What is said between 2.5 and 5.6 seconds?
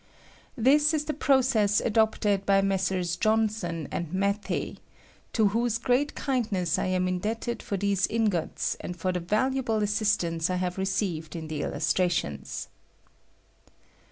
Messrs. Johnson and Matthey, to